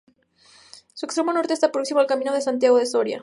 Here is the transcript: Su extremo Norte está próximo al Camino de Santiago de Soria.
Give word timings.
Su 0.95 1.05
extremo 1.05 1.31
Norte 1.31 1.53
está 1.53 1.71
próximo 1.71 1.99
al 1.99 2.07
Camino 2.07 2.33
de 2.33 2.41
Santiago 2.41 2.79
de 2.79 2.87
Soria. 2.87 3.19